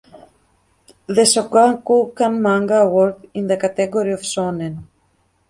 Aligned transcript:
The 1.05 1.21
Shōgakukan 1.31 2.39
Manga 2.39 2.77
Award 2.81 3.29
in 3.35 3.45
the 3.45 3.55
category 3.57 4.13
of 4.13 4.21
Shōnen. 4.21 4.83